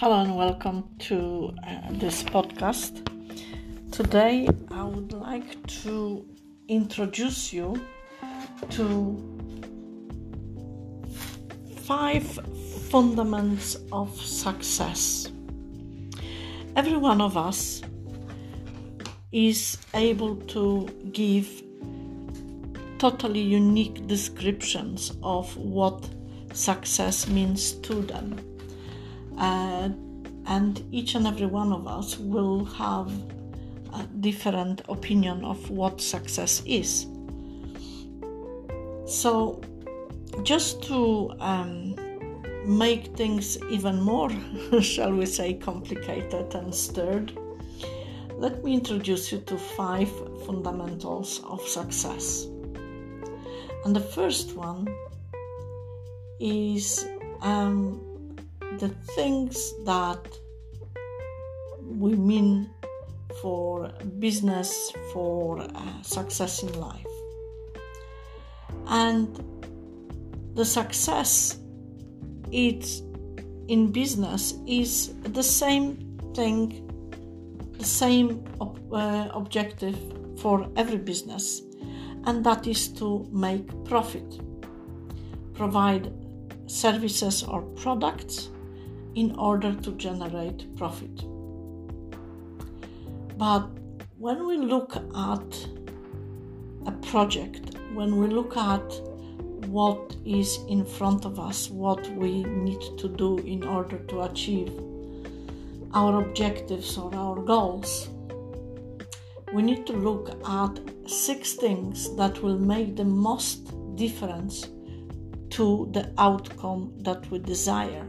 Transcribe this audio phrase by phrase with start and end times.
[0.00, 3.04] Hello and welcome to uh, this podcast.
[3.92, 6.24] Today I would like to
[6.68, 7.78] introduce you
[8.70, 9.52] to
[11.82, 12.24] five
[12.88, 15.30] fundamentals of success.
[16.76, 17.82] Every one of us
[19.32, 21.62] is able to give
[22.96, 26.08] totally unique descriptions of what
[26.54, 28.49] success means to them
[29.40, 29.88] uh,
[30.46, 33.10] and each and every one of us will have
[33.94, 37.06] a different opinion of what success is.
[39.06, 39.60] So,
[40.42, 41.96] just to um,
[42.66, 44.30] make things even more,
[44.80, 47.32] shall we say, complicated and stirred,
[48.36, 50.10] let me introduce you to five
[50.46, 52.46] fundamentals of success.
[53.84, 54.86] And the first one
[56.38, 57.06] is
[57.40, 58.09] um,
[58.78, 60.26] the things that
[61.82, 62.70] we mean
[63.40, 67.06] for business, for uh, success in life.
[68.86, 69.28] And
[70.54, 71.58] the success
[72.52, 73.02] it's
[73.68, 76.86] in business is the same thing,
[77.78, 79.96] the same uh, objective
[80.40, 81.62] for every business,
[82.24, 84.40] and that is to make profit,
[85.54, 86.12] provide
[86.66, 88.50] services or products
[89.14, 91.24] in order to generate profit.
[93.36, 93.68] But
[94.18, 95.68] when we look at
[96.86, 98.92] a project, when we look at
[99.66, 104.72] what is in front of us, what we need to do in order to achieve
[105.92, 108.08] our objectives or our goals,
[109.52, 114.68] we need to look at six things that will make the most difference
[115.50, 118.06] to the outcome that we desire.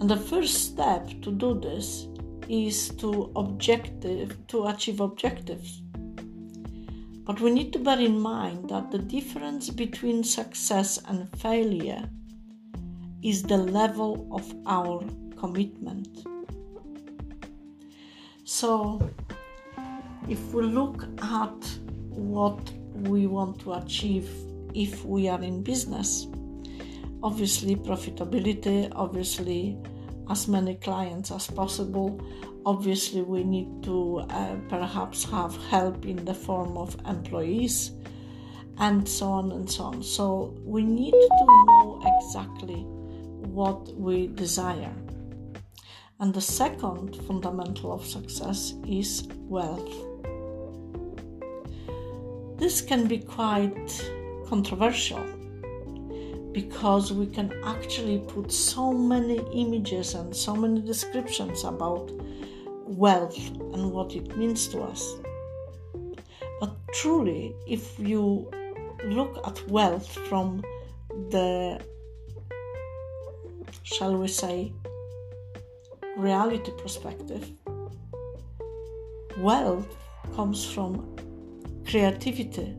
[0.00, 2.08] And the first step to do this
[2.48, 5.82] is to objective to achieve objectives.
[7.26, 12.08] But we need to bear in mind that the difference between success and failure
[13.22, 15.04] is the level of our
[15.36, 16.26] commitment.
[18.44, 19.00] So,
[20.28, 21.78] if we look at
[22.08, 24.30] what we want to achieve
[24.74, 26.26] if we are in business,
[27.22, 29.78] obviously profitability obviously
[30.30, 32.20] as many clients as possible.
[32.64, 37.92] Obviously we need to uh, perhaps have help in the form of employees
[38.78, 40.02] and so on and so on.
[40.02, 42.82] So we need to know exactly
[43.50, 44.94] what we desire.
[46.20, 49.90] And the second fundamental of success is wealth.
[52.58, 54.10] This can be quite
[54.46, 55.39] controversial
[56.52, 62.10] because we can actually put so many images and so many descriptions about
[62.86, 63.38] wealth
[63.74, 65.14] and what it means to us.
[66.60, 68.50] But truly, if you
[69.04, 70.62] look at wealth from
[71.30, 71.80] the,
[73.82, 74.72] shall we say,
[76.16, 77.50] reality perspective,
[79.38, 79.96] wealth
[80.34, 81.16] comes from
[81.86, 82.76] creativity,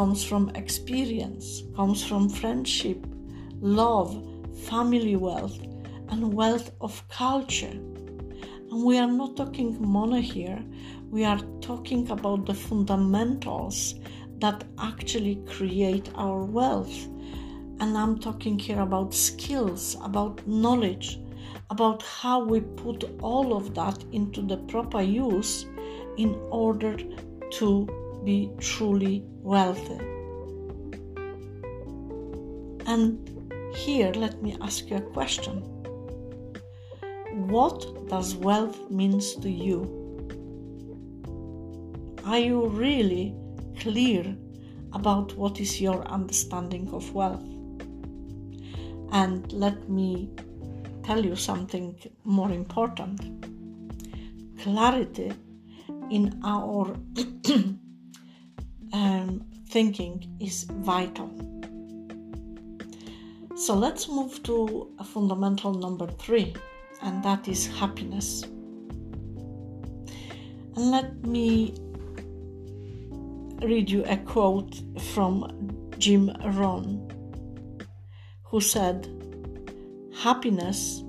[0.00, 3.06] comes from experience, comes from friendship,
[3.60, 4.10] love,
[4.64, 5.58] family wealth,
[6.08, 7.76] and wealth of culture.
[8.70, 10.64] And we are not talking money here,
[11.10, 13.96] we are talking about the fundamentals
[14.38, 16.96] that actually create our wealth.
[17.80, 21.20] And I'm talking here about skills, about knowledge,
[21.68, 25.66] about how we put all of that into the proper use
[26.16, 26.96] in order
[27.58, 29.98] to be truly wealthy.
[32.86, 33.28] And
[33.74, 35.62] here, let me ask you a question.
[37.48, 39.96] What does wealth means to you?
[42.24, 43.34] Are you really
[43.78, 44.36] clear
[44.92, 47.48] about what is your understanding of wealth?
[49.12, 50.30] And let me
[51.02, 53.20] tell you something more important.
[54.62, 55.32] Clarity
[56.10, 56.96] in our
[58.92, 61.30] um, thinking is vital.
[63.56, 66.54] So let's move to fundamental number three,
[67.02, 68.42] and that is happiness.
[70.76, 71.74] And let me
[73.62, 74.80] read you a quote
[75.12, 77.06] from Jim Rohn,
[78.44, 79.06] who said,
[80.16, 81.02] Happiness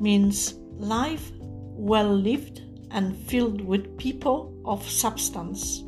[0.00, 5.83] means life well lived and filled with people of substance,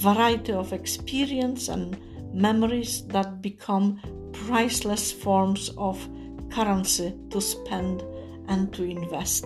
[0.00, 1.98] variety of experience and
[2.32, 4.00] memories that become
[4.32, 6.08] priceless forms of
[6.50, 8.02] currency to spend
[8.48, 9.44] and to invest.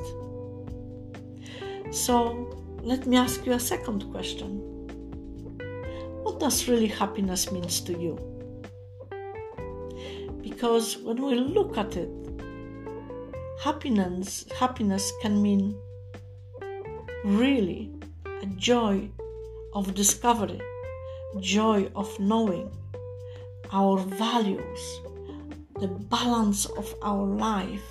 [1.90, 2.16] So,
[2.82, 4.60] let me ask you a second question.
[6.22, 8.16] What does really happiness means to you?
[10.40, 12.10] Because when we look at it,
[13.60, 15.74] happiness happiness can mean
[17.24, 17.90] really
[18.42, 19.10] a joy
[19.74, 20.60] of discovery,
[21.40, 22.70] joy of knowing
[23.72, 25.00] our values,
[25.80, 27.84] the balance of our life,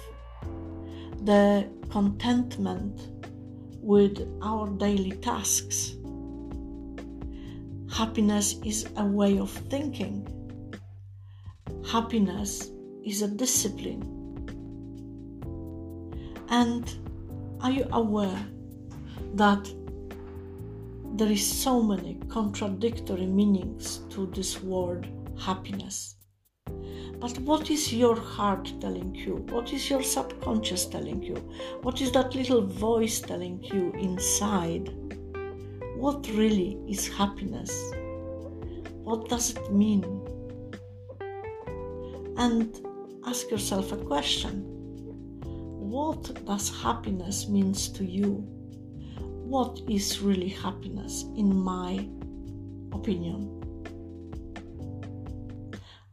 [1.24, 3.02] the contentment
[3.82, 5.96] with our daily tasks.
[7.92, 10.26] Happiness is a way of thinking.
[11.92, 12.72] Happiness
[13.06, 14.02] is a discipline.
[16.50, 16.92] And
[17.62, 18.40] are you aware
[19.36, 19.70] that
[21.16, 25.08] there is so many contradictory meanings to this word
[25.40, 26.16] happiness?
[27.20, 29.46] But what is your heart telling you?
[29.50, 31.36] What is your subconscious telling you?
[31.84, 34.90] What is that little voice telling you inside?
[35.96, 37.72] What really is happiness?
[39.04, 40.04] What does it mean?
[42.38, 42.76] And
[43.28, 44.64] ask yourself a question.
[45.44, 48.53] What does happiness means to you?
[49.54, 52.10] What is really happiness in my
[52.92, 53.62] opinion?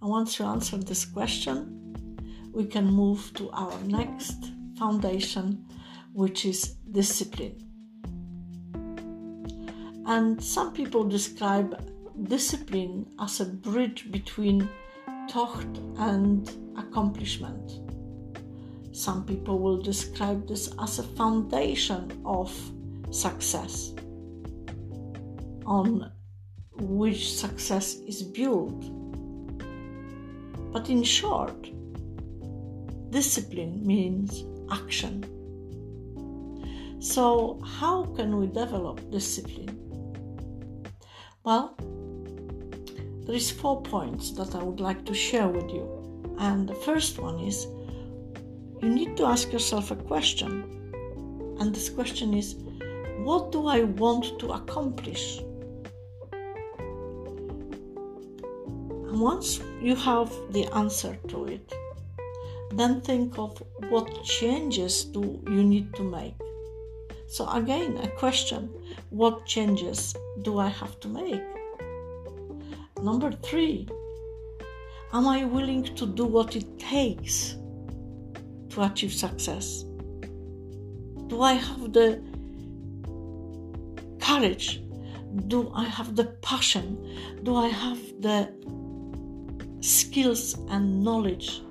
[0.02, 2.18] And once you answer this question,
[2.52, 5.64] we can move to our next foundation,
[6.12, 7.56] which is discipline.
[10.04, 11.82] And some people describe
[12.24, 14.68] discipline as a bridge between
[15.30, 16.46] thought and
[16.76, 17.72] accomplishment.
[18.94, 22.52] Some people will describe this as a foundation of
[23.10, 23.94] success
[25.66, 26.10] on
[26.72, 28.84] which success is built
[30.72, 31.68] but in short,
[33.10, 35.24] discipline means action.
[37.00, 39.76] So, how can we develop discipline?
[41.42, 41.74] Well,
[43.26, 46.36] there is four points that I would like to share with you.
[46.38, 47.66] And the first one is
[48.80, 50.64] you need to ask yourself a question.
[51.58, 52.54] And this question is
[53.24, 55.40] what do I want to accomplish?
[59.20, 61.74] once you have the answer to it,
[62.72, 66.34] then think of what changes do you need to make.
[67.26, 68.70] So again, a question,
[69.10, 71.42] what changes do I have to make?
[73.02, 73.88] Number 3,
[75.12, 77.56] am I willing to do what it takes
[78.70, 79.84] to achieve success?
[81.26, 82.22] Do I have the
[84.30, 84.82] courage?
[85.48, 86.84] Do I have the passion?
[87.42, 88.38] Do I have the
[89.80, 91.62] skills and knowledge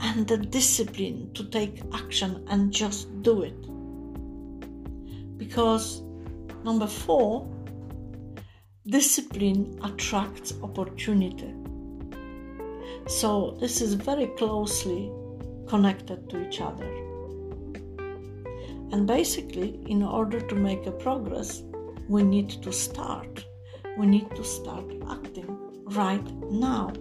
[0.00, 3.60] and the discipline to take action and just do it.
[5.38, 6.02] Because,
[6.64, 7.46] number four,
[8.86, 11.54] discipline attracts opportunity.
[13.06, 15.10] So, this is very closely
[15.68, 16.86] connected to each other.
[18.92, 21.62] And basically, in order to make a progress,
[22.08, 23.44] we need to start.
[23.96, 26.92] We need to start acting right now.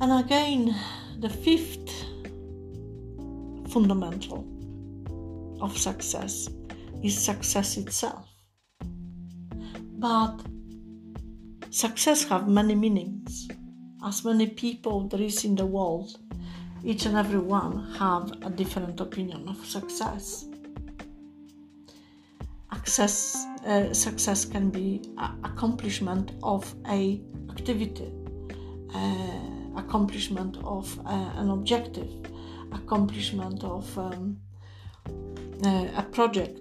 [0.00, 0.74] And again,
[1.20, 2.04] the fifth
[3.70, 4.44] fundamental
[5.60, 6.48] of success
[7.02, 8.26] is success itself.
[9.98, 10.42] But
[11.70, 13.48] success have many meanings.
[14.04, 16.18] As many people there is in the world,
[16.84, 20.46] each and every one have a different opinion of success.
[22.82, 25.00] Access, uh, success can be
[25.44, 28.12] accomplishment of a activity.
[28.92, 32.10] Uh, accomplishment of uh, an objective,
[32.72, 34.36] accomplishment of um,
[35.64, 36.58] uh, a project.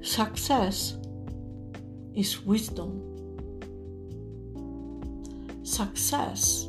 [0.00, 0.96] Success
[2.14, 3.02] is wisdom.
[5.64, 6.68] Success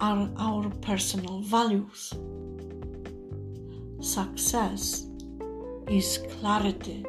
[0.00, 2.14] are our personal values.
[4.08, 5.04] Success
[5.86, 7.04] is clarity.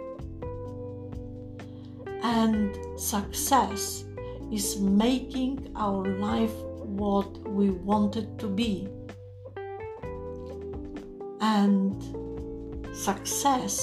[2.21, 4.03] And success
[4.51, 6.51] is making our life
[6.83, 8.89] what we want it to be.
[11.39, 12.03] And
[12.93, 13.79] success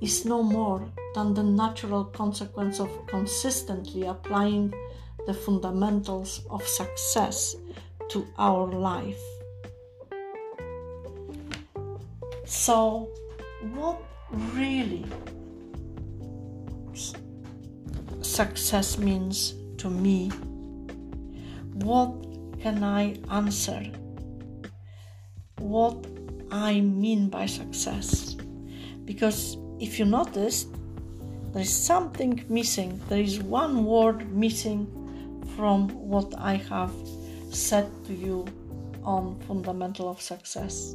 [0.00, 4.72] is no more than the natural consequence of consistently applying
[5.26, 7.56] the fundamentals of success
[8.10, 9.33] to our life.
[12.44, 13.08] So,
[13.72, 15.04] what really
[18.22, 20.30] success means to me
[21.74, 22.14] what
[22.60, 23.82] can I answer?
[25.58, 26.06] What
[26.50, 28.34] I mean by success?
[29.04, 30.68] Because if you noticed,
[31.52, 33.00] there is something missing.
[33.08, 34.86] There is one word missing
[35.56, 36.94] from what I have
[37.50, 38.46] said to you
[39.02, 40.94] on fundamental of success.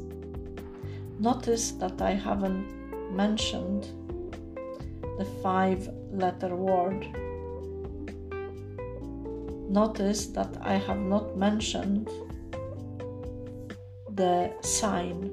[1.20, 2.66] Notice that I haven't
[3.14, 3.88] mentioned
[5.18, 7.06] the five letter word.
[9.68, 12.08] Notice that I have not mentioned
[14.14, 15.30] the sign,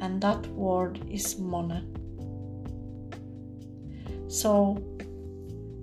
[0.00, 1.84] and that word is money.
[4.28, 4.82] So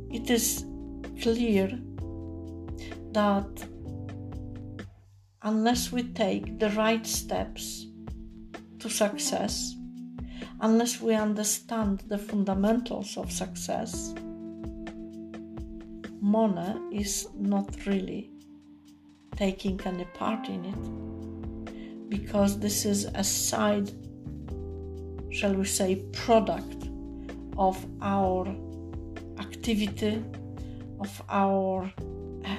[0.09, 0.65] it is
[1.21, 1.79] clear
[3.11, 3.68] that
[5.41, 7.87] unless we take the right steps
[8.79, 9.75] to success,
[10.61, 14.13] unless we understand the fundamentals of success,
[16.21, 18.29] Mona is not really
[19.35, 22.09] taking any part in it.
[22.09, 23.91] Because this is a side,
[25.31, 26.89] shall we say, product
[27.57, 28.47] of our
[29.39, 30.23] activity,
[30.99, 31.91] of our
[32.45, 32.55] uh,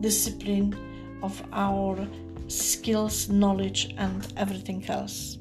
[0.00, 0.76] discipline,
[1.22, 2.06] of our
[2.48, 5.38] skills, knowledge, and everything else.